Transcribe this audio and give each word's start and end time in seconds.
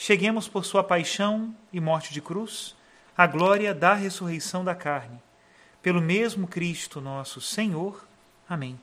cheguemos 0.00 0.46
por 0.46 0.64
sua 0.64 0.84
paixão 0.84 1.52
e 1.72 1.80
morte 1.80 2.14
de 2.14 2.22
cruz 2.22 2.76
à 3.16 3.26
glória 3.26 3.74
da 3.74 3.94
ressurreição 3.94 4.64
da 4.64 4.72
carne. 4.72 5.20
Pelo 5.82 6.00
mesmo 6.00 6.46
Cristo 6.46 7.00
nosso 7.00 7.40
Senhor. 7.40 8.06
Amém. 8.48 8.78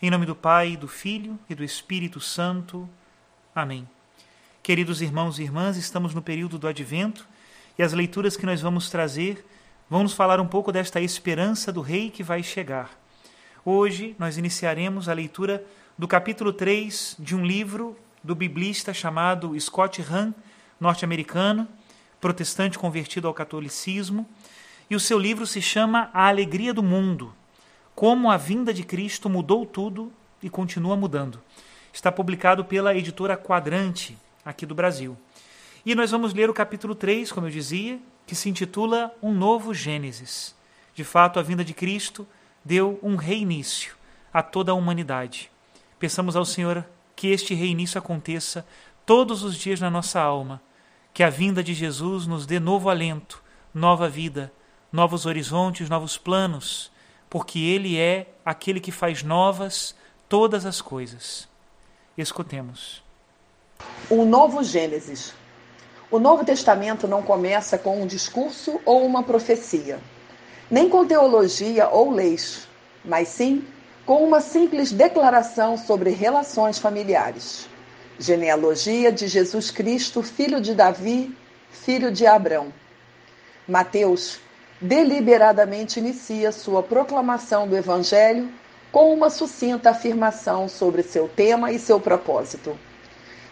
Em 0.00 0.10
nome 0.10 0.26
do 0.26 0.36
Pai, 0.36 0.76
do 0.76 0.86
Filho 0.86 1.38
e 1.48 1.54
do 1.54 1.64
Espírito 1.64 2.20
Santo. 2.20 2.86
Amém. 3.54 3.88
Queridos 4.62 5.00
irmãos 5.00 5.38
e 5.38 5.42
irmãs, 5.42 5.78
estamos 5.78 6.12
no 6.12 6.20
período 6.20 6.58
do 6.58 6.68
Advento 6.68 7.26
e 7.78 7.82
as 7.82 7.94
leituras 7.94 8.36
que 8.36 8.44
nós 8.44 8.60
vamos 8.60 8.90
trazer 8.90 9.42
vão 9.88 10.02
nos 10.02 10.12
falar 10.12 10.38
um 10.38 10.46
pouco 10.46 10.70
desta 10.70 11.00
esperança 11.00 11.72
do 11.72 11.80
Rei 11.80 12.10
que 12.10 12.22
vai 12.22 12.42
chegar. 12.42 12.90
Hoje 13.64 14.14
nós 14.18 14.36
iniciaremos 14.36 15.08
a 15.08 15.14
leitura 15.14 15.64
do 15.96 16.06
capítulo 16.06 16.52
3 16.52 17.16
de 17.18 17.34
um 17.34 17.44
livro 17.44 17.96
do 18.26 18.34
biblista 18.34 18.92
chamado 18.92 19.58
Scott 19.60 20.02
Hahn, 20.02 20.32
norte-americano, 20.80 21.68
protestante 22.20 22.76
convertido 22.76 23.28
ao 23.28 23.32
catolicismo, 23.32 24.26
e 24.90 24.96
o 24.96 25.00
seu 25.00 25.16
livro 25.16 25.46
se 25.46 25.62
chama 25.62 26.10
A 26.12 26.26
Alegria 26.26 26.74
do 26.74 26.82
Mundo: 26.82 27.32
Como 27.94 28.28
a 28.28 28.36
vinda 28.36 28.74
de 28.74 28.82
Cristo 28.82 29.30
mudou 29.30 29.64
tudo 29.64 30.12
e 30.42 30.50
continua 30.50 30.96
mudando. 30.96 31.40
Está 31.92 32.10
publicado 32.10 32.64
pela 32.64 32.96
editora 32.96 33.36
Quadrante, 33.36 34.18
aqui 34.44 34.66
do 34.66 34.74
Brasil. 34.74 35.16
E 35.84 35.94
nós 35.94 36.10
vamos 36.10 36.34
ler 36.34 36.50
o 36.50 36.54
capítulo 36.54 36.96
3, 36.96 37.30
como 37.30 37.46
eu 37.46 37.50
dizia, 37.50 38.00
que 38.26 38.34
se 38.34 38.50
intitula 38.50 39.14
Um 39.22 39.32
Novo 39.32 39.72
Gênesis. 39.72 40.52
De 40.94 41.04
fato, 41.04 41.38
a 41.38 41.42
vinda 41.42 41.64
de 41.64 41.72
Cristo 41.72 42.26
deu 42.64 42.98
um 43.04 43.14
reinício 43.14 43.94
a 44.34 44.42
toda 44.42 44.72
a 44.72 44.74
humanidade. 44.74 45.48
Peçamos 45.98 46.34
ao 46.34 46.44
Senhor 46.44 46.84
que 47.16 47.28
este 47.28 47.54
reinício 47.54 47.98
aconteça 47.98 48.66
todos 49.06 49.42
os 49.42 49.56
dias 49.56 49.80
na 49.80 49.90
nossa 49.90 50.20
alma, 50.20 50.60
que 51.14 51.22
a 51.22 51.30
vinda 51.30 51.64
de 51.64 51.72
Jesus 51.72 52.26
nos 52.26 52.44
dê 52.44 52.60
novo 52.60 52.90
alento, 52.90 53.42
nova 53.72 54.06
vida, 54.06 54.52
novos 54.92 55.24
horizontes, 55.24 55.88
novos 55.88 56.18
planos, 56.18 56.92
porque 57.30 57.58
Ele 57.58 57.98
é 57.98 58.28
aquele 58.44 58.80
que 58.80 58.92
faz 58.92 59.22
novas 59.22 59.96
todas 60.28 60.66
as 60.66 60.82
coisas. 60.82 61.48
Escutemos. 62.18 63.02
Um 64.10 64.26
novo 64.26 64.62
Gênesis. 64.62 65.34
O 66.10 66.18
Novo 66.18 66.44
Testamento 66.44 67.08
não 67.08 67.22
começa 67.22 67.76
com 67.76 68.00
um 68.00 68.06
discurso 68.06 68.80
ou 68.84 69.04
uma 69.04 69.24
profecia, 69.24 69.98
nem 70.70 70.88
com 70.88 71.04
teologia 71.04 71.88
ou 71.88 72.12
leis, 72.12 72.68
mas 73.04 73.26
sim 73.28 73.66
com 74.06 74.22
uma 74.22 74.40
simples 74.40 74.92
declaração 74.92 75.76
sobre 75.76 76.10
relações 76.10 76.78
familiares. 76.78 77.68
Genealogia 78.18 79.10
de 79.10 79.26
Jesus 79.26 79.72
Cristo, 79.72 80.22
filho 80.22 80.60
de 80.60 80.74
Davi, 80.74 81.36
filho 81.70 82.12
de 82.12 82.24
Abrão. 82.24 82.72
Mateus 83.66 84.38
deliberadamente 84.80 85.98
inicia 85.98 86.52
sua 86.52 86.84
proclamação 86.84 87.66
do 87.66 87.76
Evangelho 87.76 88.48
com 88.92 89.12
uma 89.12 89.28
sucinta 89.28 89.90
afirmação 89.90 90.68
sobre 90.68 91.02
seu 91.02 91.28
tema 91.28 91.72
e 91.72 91.78
seu 91.78 91.98
propósito. 91.98 92.78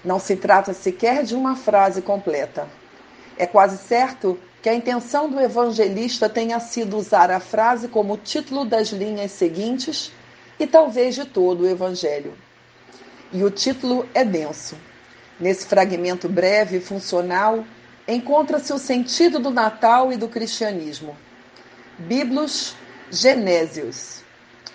Não 0.05 0.21
se 0.21 0.37
trata 0.37 0.73
sequer 0.73 1.25
de 1.25 1.35
uma 1.35 1.57
frase 1.57 2.01
completa. 2.01 2.69
É 3.37 3.45
quase 3.45 3.77
certo 3.77 4.39
que 4.63 4.69
a 4.69 4.75
intenção 4.75 5.29
do 5.29 5.41
evangelista 5.41 6.29
tenha 6.29 6.61
sido 6.61 6.97
usar 6.97 7.31
a 7.31 7.41
frase 7.41 7.89
como 7.89 8.17
título 8.17 8.65
das 8.65 8.89
linhas 8.89 9.33
seguintes 9.33 10.13
e 10.59 10.67
talvez 10.67 11.15
de 11.15 11.25
todo 11.25 11.63
o 11.63 11.69
Evangelho. 11.69 12.35
E 13.33 13.43
o 13.43 13.51
título 13.51 14.09
é 14.15 14.25
denso. 14.25 14.77
Nesse 15.39 15.67
fragmento 15.67 16.29
breve 16.29 16.77
e 16.77 16.81
funcional, 16.81 17.65
encontra-se 18.07 18.73
o 18.73 18.79
sentido 18.79 19.39
do 19.39 19.51
Natal 19.51 20.13
e 20.13 20.17
do 20.17 20.29
cristianismo. 20.29 21.17
Biblos 21.99 22.77
Genésios. 23.11 24.23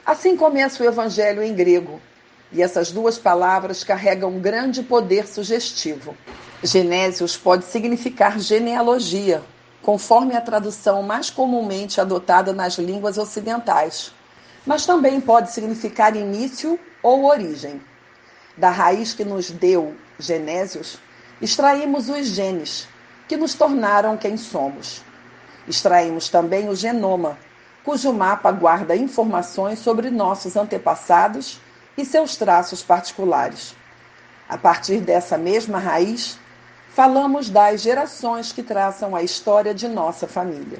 Assim 0.05 0.35
começa 0.35 0.83
o 0.83 0.85
Evangelho 0.85 1.41
em 1.41 1.53
grego, 1.53 2.01
e 2.51 2.61
essas 2.61 2.91
duas 2.91 3.17
palavras 3.17 3.83
carregam 3.83 4.31
um 4.31 4.39
grande 4.39 4.81
poder 4.83 5.27
sugestivo. 5.27 6.17
Genésios 6.63 7.37
pode 7.37 7.65
significar 7.65 8.39
genealogia, 8.39 9.41
conforme 9.81 10.35
a 10.35 10.41
tradução 10.41 11.01
mais 11.03 11.29
comumente 11.29 12.01
adotada 12.01 12.51
nas 12.51 12.77
línguas 12.77 13.17
ocidentais 13.17 14.13
mas 14.69 14.85
também 14.85 15.19
pode 15.19 15.51
significar 15.51 16.15
início 16.15 16.79
ou 17.01 17.25
origem. 17.25 17.81
Da 18.55 18.69
raiz 18.69 19.15
que 19.15 19.25
nos 19.25 19.49
deu 19.49 19.95
Genésios, 20.19 20.99
extraímos 21.41 22.07
os 22.07 22.27
genes, 22.27 22.87
que 23.27 23.35
nos 23.35 23.55
tornaram 23.55 24.15
quem 24.15 24.37
somos. 24.37 25.01
Extraímos 25.67 26.29
também 26.29 26.69
o 26.69 26.75
genoma, 26.75 27.35
cujo 27.83 28.13
mapa 28.13 28.51
guarda 28.51 28.95
informações 28.95 29.79
sobre 29.79 30.11
nossos 30.11 30.55
antepassados 30.55 31.59
e 31.97 32.05
seus 32.05 32.35
traços 32.35 32.83
particulares. 32.83 33.75
A 34.47 34.55
partir 34.55 34.99
dessa 34.99 35.35
mesma 35.35 35.79
raiz, 35.79 36.37
falamos 36.93 37.49
das 37.49 37.81
gerações 37.81 38.51
que 38.51 38.61
traçam 38.61 39.15
a 39.15 39.23
história 39.23 39.73
de 39.73 39.87
nossa 39.87 40.27
família. 40.27 40.77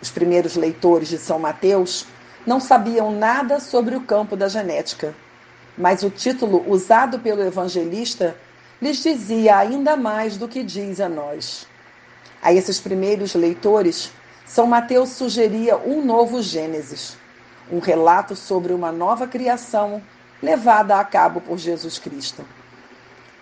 Os 0.00 0.10
primeiros 0.10 0.56
leitores 0.56 1.06
de 1.06 1.18
São 1.18 1.38
Mateus 1.38 2.08
não 2.46 2.58
sabiam 2.58 3.12
nada 3.12 3.60
sobre 3.60 3.94
o 3.94 4.00
campo 4.00 4.36
da 4.36 4.48
genética, 4.48 5.14
mas 5.78 6.02
o 6.02 6.10
título 6.10 6.68
usado 6.68 7.18
pelo 7.20 7.42
evangelista 7.42 8.36
lhes 8.80 9.02
dizia 9.02 9.56
ainda 9.56 9.96
mais 9.96 10.36
do 10.36 10.48
que 10.48 10.62
diz 10.62 11.00
a 11.00 11.08
nós. 11.08 11.66
A 12.42 12.52
esses 12.52 12.80
primeiros 12.80 13.34
leitores, 13.34 14.10
São 14.44 14.66
Mateus 14.66 15.10
sugeria 15.10 15.76
um 15.76 16.04
novo 16.04 16.42
Gênesis, 16.42 17.16
um 17.70 17.78
relato 17.78 18.34
sobre 18.34 18.72
uma 18.72 18.90
nova 18.90 19.26
criação 19.26 20.02
levada 20.42 20.98
a 20.98 21.04
cabo 21.04 21.40
por 21.40 21.56
Jesus 21.56 21.98
Cristo. 21.98 22.44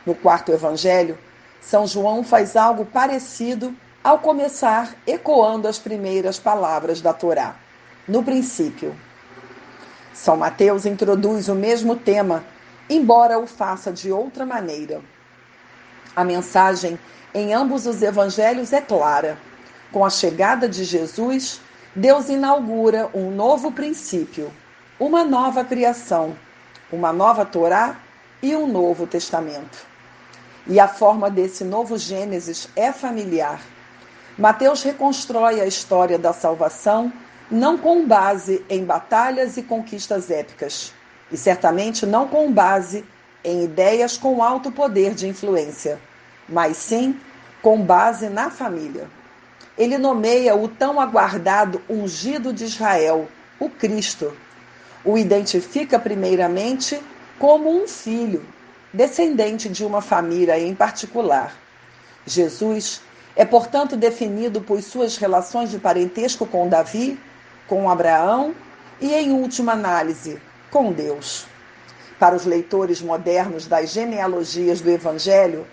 No 0.05 0.15
quarto 0.15 0.53
evangelho, 0.53 1.19
São 1.61 1.87
João 1.87 2.23
faz 2.23 2.55
algo 2.55 2.85
parecido 2.85 3.75
ao 4.05 4.19
começar 4.19 4.95
ecoando 5.07 5.67
as 5.67 5.79
primeiras 5.79 6.39
palavras 6.39 7.01
da 7.01 7.15
Torá 7.15 7.57
no 8.11 8.25
princípio. 8.25 8.95
São 10.13 10.37
Mateus 10.37 10.85
introduz 10.85 11.49
o 11.49 11.55
mesmo 11.55 11.95
tema, 11.95 12.45
embora 12.89 13.39
o 13.39 13.47
faça 13.47 13.93
de 13.93 14.11
outra 14.11 14.45
maneira. 14.45 15.01
A 16.17 16.25
mensagem 16.25 16.99
em 17.33 17.55
ambos 17.55 17.87
os 17.87 18.03
evangelhos 18.03 18.73
é 18.73 18.81
clara. 18.81 19.39
Com 19.93 20.05
a 20.05 20.11
chegada 20.11 20.69
de 20.69 20.83
Jesus, 20.83 21.61
Deus 21.95 22.29
inaugura 22.29 23.09
um 23.15 23.31
novo 23.31 23.71
princípio, 23.71 24.53
uma 24.99 25.25
nova 25.25 25.65
criação, 25.65 26.37
uma 26.91 27.13
nova 27.13 27.45
Torá 27.45 27.97
e 28.43 28.57
um 28.57 28.67
novo 28.67 29.07
testamento. 29.07 29.87
E 30.67 30.81
a 30.81 30.89
forma 30.89 31.31
desse 31.31 31.63
novo 31.63 31.97
Gênesis 31.97 32.69
é 32.75 32.93
familiar. 32.93 33.61
Mateus 34.37 34.83
reconstrói 34.83 35.61
a 35.61 35.67
história 35.67 36.19
da 36.19 36.33
salvação 36.33 37.13
não 37.51 37.77
com 37.77 38.07
base 38.07 38.65
em 38.69 38.85
batalhas 38.85 39.57
e 39.57 39.63
conquistas 39.63 40.31
épicas, 40.31 40.93
e 41.33 41.37
certamente 41.37 42.07
não 42.07 42.29
com 42.29 42.53
base 42.53 43.05
em 43.43 43.65
ideias 43.65 44.17
com 44.17 44.43
alto 44.43 44.71
poder 44.71 45.15
de 45.15 45.27
influência, 45.27 45.99
mas 46.49 46.77
sim 46.77 47.19
com 47.63 47.81
base 47.81 48.29
na 48.29 48.51
família. 48.51 49.09
Ele 49.77 49.99
nomeia 49.99 50.55
o 50.55 50.69
tão 50.69 51.01
aguardado 51.01 51.81
ungido 51.89 52.53
de 52.53 52.65
Israel, 52.65 53.29
o 53.59 53.69
Cristo. 53.69 54.37
O 55.05 55.17
identifica 55.17 55.99
primeiramente 55.99 57.01
como 57.39 57.71
um 57.71 57.89
filho, 57.89 58.45
descendente 58.93 59.69
de 59.69 59.85
uma 59.85 60.03
família 60.03 60.59
em 60.59 60.75
particular. 60.75 61.55
Jesus 62.27 63.01
é, 63.35 63.45
portanto, 63.45 63.97
definido 63.97 64.61
por 64.61 64.83
suas 64.83 65.17
relações 65.17 65.71
de 65.71 65.79
parentesco 65.79 66.45
com 66.45 66.69
Davi, 66.69 67.19
com 67.71 67.89
Abraão 67.89 68.53
e, 69.01 69.15
em 69.15 69.31
última 69.31 69.75
análise, 69.75 70.43
com 70.73 70.91
Deus. 70.91 71.47
Para 72.19 72.35
os 72.35 72.45
leitores 72.45 73.01
modernos 73.01 73.65
das 73.69 73.93
genealogias 73.93 74.81
do 74.81 74.91
Evangelho, 74.91 75.65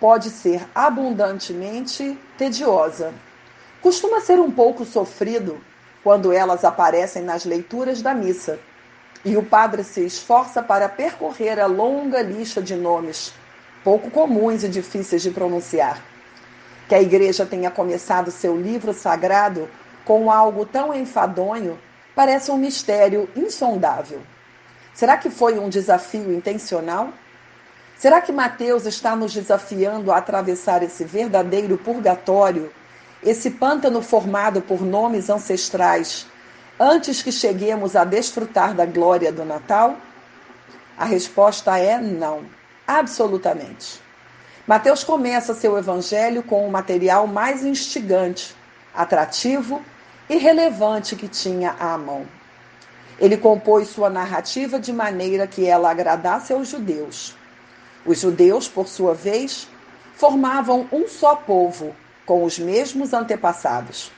pode 0.00 0.30
ser 0.30 0.66
abundantemente 0.74 2.18
tediosa. 2.38 3.12
Costuma 3.82 4.22
ser 4.22 4.40
um 4.40 4.50
pouco 4.50 4.86
sofrido 4.86 5.60
quando 6.02 6.32
elas 6.32 6.64
aparecem 6.64 7.22
nas 7.22 7.44
leituras 7.44 8.00
da 8.00 8.14
missa 8.14 8.58
e 9.22 9.36
o 9.36 9.42
padre 9.42 9.84
se 9.84 10.00
esforça 10.06 10.62
para 10.62 10.88
percorrer 10.88 11.60
a 11.60 11.66
longa 11.66 12.22
lista 12.22 12.62
de 12.62 12.74
nomes, 12.74 13.32
pouco 13.84 14.10
comuns 14.10 14.64
e 14.64 14.68
difíceis 14.70 15.20
de 15.20 15.30
pronunciar. 15.30 16.02
Que 16.88 16.94
a 16.94 17.02
igreja 17.02 17.44
tenha 17.44 17.70
começado 17.70 18.30
seu 18.30 18.56
livro 18.56 18.94
sagrado 18.94 19.68
com 20.04 20.30
algo 20.30 20.66
tão 20.66 20.94
enfadonho 20.94 21.78
parece 22.14 22.50
um 22.50 22.56
mistério 22.56 23.28
insondável. 23.34 24.20
Será 24.94 25.16
que 25.16 25.30
foi 25.30 25.58
um 25.58 25.68
desafio 25.68 26.32
intencional? 26.32 27.10
Será 27.98 28.20
que 28.20 28.32
Mateus 28.32 28.84
está 28.84 29.14
nos 29.14 29.32
desafiando 29.32 30.10
a 30.10 30.18
atravessar 30.18 30.82
esse 30.82 31.04
verdadeiro 31.04 31.78
purgatório, 31.78 32.72
esse 33.22 33.50
pântano 33.50 34.02
formado 34.02 34.60
por 34.60 34.82
nomes 34.82 35.30
ancestrais, 35.30 36.26
antes 36.78 37.22
que 37.22 37.30
cheguemos 37.30 37.94
a 37.94 38.04
desfrutar 38.04 38.74
da 38.74 38.84
glória 38.84 39.32
do 39.32 39.44
Natal? 39.44 39.96
A 40.98 41.04
resposta 41.04 41.78
é 41.78 41.98
não, 41.98 42.44
absolutamente. 42.86 44.00
Mateus 44.66 45.02
começa 45.02 45.54
seu 45.54 45.78
evangelho 45.78 46.42
com 46.42 46.66
o 46.66 46.70
material 46.70 47.26
mais 47.26 47.64
instigante, 47.64 48.54
atrativo 48.94 49.82
e 50.28 50.36
relevante 50.36 51.16
que 51.16 51.28
tinha 51.28 51.74
à 51.78 51.96
mão. 51.96 52.26
Ele 53.18 53.36
compôs 53.36 53.88
sua 53.88 54.10
narrativa 54.10 54.78
de 54.80 54.92
maneira 54.92 55.46
que 55.46 55.66
ela 55.66 55.90
agradasse 55.90 56.52
aos 56.52 56.68
judeus. 56.68 57.34
Os 58.04 58.20
judeus, 58.20 58.68
por 58.68 58.88
sua 58.88 59.14
vez, 59.14 59.68
formavam 60.16 60.88
um 60.92 61.06
só 61.06 61.36
povo, 61.36 61.94
com 62.26 62.44
os 62.44 62.58
mesmos 62.58 63.12
antepassados. 63.12 64.10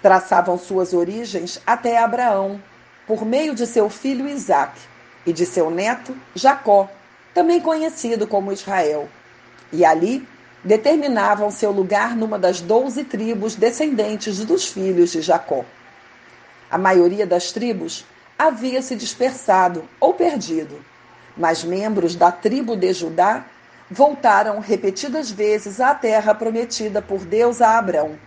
Traçavam 0.00 0.56
suas 0.58 0.92
origens 0.92 1.60
até 1.66 1.98
Abraão, 1.98 2.62
por 3.06 3.24
meio 3.24 3.54
de 3.54 3.66
seu 3.66 3.90
filho 3.90 4.28
Isaque 4.28 4.80
e 5.26 5.32
de 5.32 5.44
seu 5.44 5.70
neto 5.70 6.16
Jacó, 6.34 6.88
também 7.34 7.60
conhecido 7.60 8.26
como 8.26 8.52
Israel. 8.52 9.08
E 9.72 9.84
ali 9.84 10.26
determinavam 10.68 11.50
seu 11.50 11.70
lugar 11.70 12.14
numa 12.14 12.38
das 12.38 12.60
doze 12.60 13.02
tribos 13.02 13.54
descendentes 13.54 14.44
dos 14.44 14.66
filhos 14.66 15.12
de 15.12 15.22
Jacó. 15.22 15.64
A 16.70 16.76
maioria 16.76 17.26
das 17.26 17.50
tribos 17.52 18.04
havia 18.38 18.82
se 18.82 18.94
dispersado 18.94 19.88
ou 19.98 20.12
perdido, 20.12 20.84
mas 21.34 21.64
membros 21.64 22.14
da 22.14 22.30
tribo 22.30 22.76
de 22.76 22.92
Judá 22.92 23.46
voltaram 23.90 24.60
repetidas 24.60 25.30
vezes 25.30 25.80
à 25.80 25.94
terra 25.94 26.34
prometida 26.34 27.00
por 27.00 27.20
Deus 27.24 27.62
a 27.62 27.78
Abrão. 27.78 28.18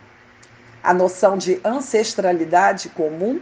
A 0.84 0.96
noção 0.96 1.38
de 1.38 1.62
ancestralidade 1.64 2.90
comum 2.90 3.40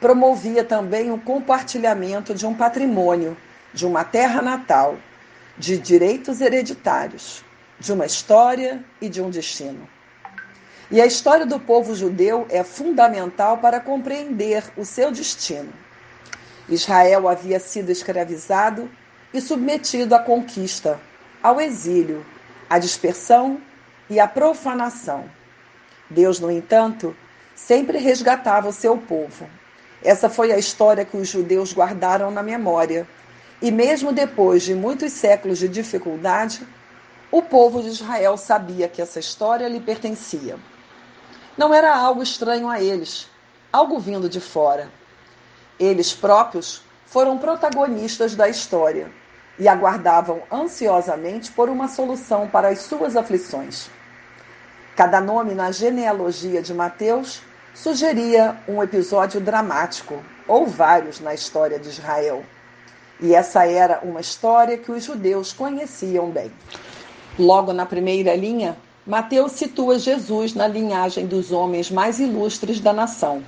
promovia 0.00 0.64
também 0.64 1.12
o 1.12 1.18
compartilhamento 1.18 2.34
de 2.34 2.46
um 2.46 2.54
patrimônio, 2.54 3.36
de 3.74 3.84
uma 3.84 4.04
terra 4.04 4.40
natal, 4.40 4.96
de 5.58 5.76
direitos 5.76 6.40
hereditários, 6.40 7.44
de 7.78 7.92
uma 7.92 8.06
história 8.06 8.84
e 9.00 9.08
de 9.08 9.22
um 9.22 9.30
destino. 9.30 9.88
E 10.90 11.00
a 11.00 11.06
história 11.06 11.44
do 11.44 11.60
povo 11.60 11.94
judeu 11.94 12.46
é 12.48 12.64
fundamental 12.64 13.58
para 13.58 13.78
compreender 13.78 14.64
o 14.76 14.84
seu 14.84 15.12
destino. 15.12 15.72
Israel 16.68 17.28
havia 17.28 17.60
sido 17.60 17.90
escravizado 17.90 18.90
e 19.32 19.40
submetido 19.40 20.14
à 20.14 20.18
conquista, 20.18 20.98
ao 21.42 21.60
exílio, 21.60 22.24
à 22.68 22.78
dispersão 22.78 23.60
e 24.08 24.18
à 24.18 24.26
profanação. 24.26 25.24
Deus, 26.08 26.40
no 26.40 26.50
entanto, 26.50 27.14
sempre 27.54 27.98
resgatava 27.98 28.68
o 28.68 28.72
seu 28.72 28.96
povo. 28.96 29.46
Essa 30.02 30.30
foi 30.30 30.52
a 30.52 30.58
história 30.58 31.04
que 31.04 31.16
os 31.16 31.28
judeus 31.28 31.72
guardaram 31.72 32.30
na 32.30 32.42
memória. 32.42 33.06
E 33.60 33.70
mesmo 33.70 34.12
depois 34.12 34.62
de 34.62 34.74
muitos 34.74 35.12
séculos 35.12 35.58
de 35.58 35.68
dificuldade, 35.68 36.66
o 37.30 37.42
povo 37.42 37.82
de 37.82 37.88
Israel 37.88 38.36
sabia 38.36 38.88
que 38.88 39.02
essa 39.02 39.20
história 39.20 39.68
lhe 39.68 39.80
pertencia. 39.80 40.58
Não 41.56 41.74
era 41.74 41.94
algo 41.94 42.22
estranho 42.22 42.68
a 42.68 42.80
eles, 42.80 43.28
algo 43.72 43.98
vindo 43.98 44.28
de 44.28 44.40
fora. 44.40 44.88
Eles 45.78 46.14
próprios 46.14 46.82
foram 47.06 47.36
protagonistas 47.36 48.34
da 48.34 48.48
história 48.48 49.10
e 49.58 49.68
aguardavam 49.68 50.42
ansiosamente 50.50 51.52
por 51.52 51.68
uma 51.68 51.88
solução 51.88 52.48
para 52.48 52.68
as 52.68 52.80
suas 52.80 53.16
aflições. 53.16 53.90
Cada 54.96 55.20
nome 55.20 55.54
na 55.54 55.70
genealogia 55.70 56.62
de 56.62 56.72
Mateus 56.72 57.42
sugeria 57.74 58.56
um 58.66 58.82
episódio 58.82 59.40
dramático, 59.40 60.22
ou 60.46 60.66
vários 60.66 61.20
na 61.20 61.34
história 61.34 61.78
de 61.78 61.88
Israel. 61.88 62.42
E 63.20 63.34
essa 63.34 63.66
era 63.66 64.00
uma 64.02 64.20
história 64.20 64.78
que 64.78 64.90
os 64.90 65.04
judeus 65.04 65.52
conheciam 65.52 66.30
bem. 66.30 66.50
Logo 67.38 67.72
na 67.72 67.86
primeira 67.86 68.34
linha, 68.34 68.76
Mateus 69.06 69.52
situa 69.52 69.96
Jesus 69.96 70.54
na 70.54 70.66
linhagem 70.66 71.24
dos 71.24 71.52
homens 71.52 71.88
mais 71.88 72.18
ilustres 72.18 72.80
da 72.80 72.92
nação. 72.92 73.44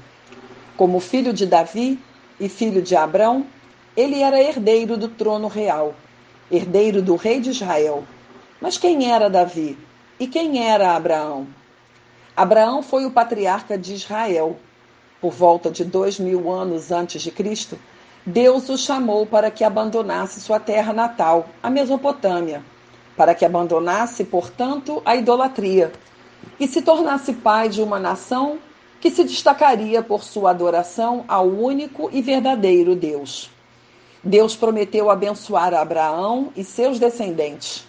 Como 0.76 1.00
filho 1.00 1.32
de 1.32 1.44
Davi 1.44 1.99
e 2.38 2.49
filho 2.49 2.80
de 2.80 2.94
Abrão, 2.94 3.44
ele 3.97 4.20
era 4.23 4.40
herdeiro 4.40 4.97
do 4.97 5.09
trono 5.09 5.49
real, 5.49 5.92
herdeiro 6.52 7.02
do 7.02 7.16
rei 7.16 7.40
de 7.40 7.50
Israel. 7.50 8.04
Mas 8.61 8.78
quem 8.78 9.11
era 9.11 9.28
Davi? 9.28 9.76
E 10.20 10.28
quem 10.28 10.64
era 10.64 10.94
Abraão? 10.94 11.49
Abraão 12.37 12.85
foi 12.85 13.04
o 13.04 13.11
patriarca 13.11 13.76
de 13.76 13.92
Israel. 13.92 14.56
Por 15.20 15.32
volta 15.32 15.68
de 15.68 15.85
dois 15.85 16.16
mil 16.20 16.49
anos 16.49 16.92
antes 16.92 17.20
de 17.20 17.32
Cristo, 17.32 17.76
Deus 18.25 18.68
o 18.68 18.78
chamou 18.78 19.26
para 19.26 19.50
que 19.50 19.64
abandonasse 19.64 20.40
sua 20.40 20.61
terra 20.61 20.92
natal, 20.92 21.49
a 21.61 21.68
Mesopotâmia 21.68 22.62
para 23.21 23.35
que 23.35 23.45
abandonasse, 23.45 24.25
portanto, 24.25 25.03
a 25.05 25.15
idolatria 25.15 25.93
e 26.59 26.67
se 26.67 26.81
tornasse 26.81 27.35
pai 27.35 27.69
de 27.69 27.83
uma 27.83 27.99
nação 27.99 28.59
que 28.99 29.11
se 29.11 29.23
destacaria 29.25 30.03
por 30.03 30.25
sua 30.25 30.49
adoração 30.49 31.27
ao 31.29 31.47
único 31.47 32.09
e 32.15 32.23
verdadeiro 32.23 32.97
Deus. 32.97 33.50
Deus 34.25 34.57
prometeu 34.57 35.11
abençoar 35.11 35.75
Abraão 35.75 36.50
e 36.57 36.65
seus 36.65 36.99
descendentes. 36.99 37.87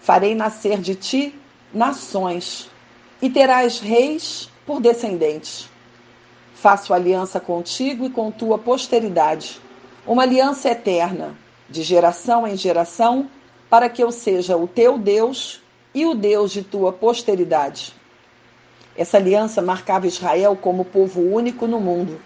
Farei 0.00 0.36
nascer 0.36 0.78
de 0.78 0.94
ti 0.94 1.34
nações, 1.74 2.70
e 3.20 3.28
terás 3.28 3.80
reis 3.80 4.48
por 4.64 4.80
descendentes. 4.80 5.68
Faço 6.54 6.94
aliança 6.94 7.40
contigo 7.40 8.06
e 8.06 8.10
com 8.10 8.30
tua 8.30 8.56
posteridade, 8.56 9.60
uma 10.06 10.22
aliança 10.22 10.70
eterna, 10.70 11.36
de 11.68 11.82
geração 11.82 12.46
em 12.46 12.56
geração 12.56 13.28
para 13.70 13.88
que 13.88 14.02
eu 14.02 14.10
seja 14.10 14.56
o 14.56 14.66
teu 14.66 14.98
Deus 14.98 15.62
e 15.94 16.04
o 16.04 16.14
Deus 16.14 16.50
de 16.50 16.62
tua 16.62 16.92
posteridade. 16.92 17.94
Essa 18.96 19.16
aliança 19.16 19.62
marcava 19.62 20.08
Israel 20.08 20.56
como 20.60 20.84
povo 20.84 21.20
único 21.20 21.68
no 21.68 21.80
mundo. 21.80 22.20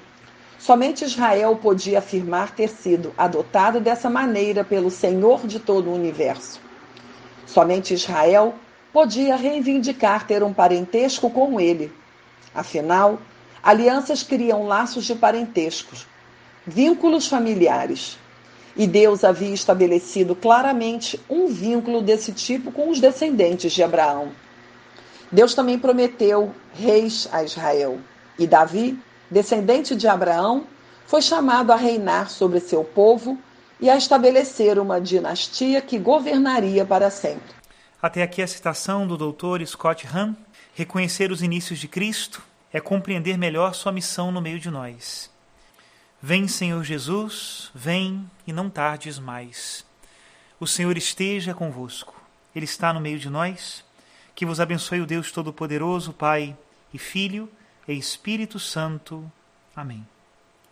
Somente 0.58 1.04
Israel 1.04 1.56
podia 1.56 1.98
afirmar 1.98 2.54
ter 2.54 2.68
sido 2.68 3.12
adotado 3.18 3.78
dessa 3.78 4.08
maneira 4.08 4.64
pelo 4.64 4.90
Senhor 4.90 5.46
de 5.46 5.60
todo 5.60 5.90
o 5.90 5.94
universo. 5.94 6.58
Somente 7.46 7.92
Israel 7.92 8.54
podia 8.92 9.36
reivindicar 9.36 10.26
ter 10.26 10.42
um 10.42 10.54
parentesco 10.54 11.28
com 11.28 11.60
ele. 11.60 11.92
Afinal, 12.54 13.18
alianças 13.62 14.22
criam 14.22 14.66
laços 14.66 15.04
de 15.04 15.14
parentescos, 15.14 16.06
vínculos 16.66 17.28
familiares. 17.28 18.18
E 18.76 18.86
Deus 18.86 19.22
havia 19.22 19.54
estabelecido 19.54 20.34
claramente 20.34 21.20
um 21.28 21.46
vínculo 21.46 22.02
desse 22.02 22.32
tipo 22.32 22.72
com 22.72 22.90
os 22.90 23.00
descendentes 23.00 23.72
de 23.72 23.82
Abraão. 23.82 24.32
Deus 25.30 25.54
também 25.54 25.78
prometeu 25.78 26.52
reis 26.74 27.28
a 27.32 27.42
Israel. 27.42 27.98
E 28.38 28.46
Davi, 28.46 28.98
descendente 29.30 29.94
de 29.94 30.08
Abraão, 30.08 30.66
foi 31.06 31.22
chamado 31.22 31.72
a 31.72 31.76
reinar 31.76 32.30
sobre 32.30 32.60
seu 32.60 32.82
povo 32.82 33.38
e 33.80 33.90
a 33.90 33.96
estabelecer 33.96 34.78
uma 34.78 35.00
dinastia 35.00 35.80
que 35.80 35.98
governaria 35.98 36.84
para 36.84 37.10
sempre. 37.10 37.54
Até 38.00 38.22
aqui 38.22 38.42
a 38.42 38.46
citação 38.46 39.06
do 39.06 39.16
Dr. 39.16 39.64
Scott 39.66 40.06
Hahn. 40.06 40.34
Reconhecer 40.74 41.30
os 41.30 41.42
inícios 41.42 41.78
de 41.78 41.86
Cristo 41.86 42.42
é 42.72 42.80
compreender 42.80 43.38
melhor 43.38 43.74
sua 43.74 43.92
missão 43.92 44.32
no 44.32 44.40
meio 44.40 44.58
de 44.58 44.68
nós. 44.68 45.30
Vem, 46.26 46.48
Senhor 46.48 46.82
Jesus, 46.82 47.70
vem 47.74 48.30
e 48.46 48.52
não 48.52 48.70
tardes 48.70 49.18
mais. 49.18 49.84
O 50.58 50.66
Senhor 50.66 50.96
esteja 50.96 51.52
convosco. 51.52 52.18
Ele 52.56 52.64
está 52.64 52.94
no 52.94 52.98
meio 52.98 53.18
de 53.18 53.28
nós. 53.28 53.84
Que 54.34 54.46
vos 54.46 54.58
abençoe 54.58 55.02
o 55.02 55.06
Deus 55.06 55.30
Todo-Poderoso, 55.30 56.14
Pai 56.14 56.56
e 56.94 56.98
Filho 56.98 57.46
e 57.86 57.92
Espírito 57.92 58.58
Santo. 58.58 59.30
Amém. 59.76 60.06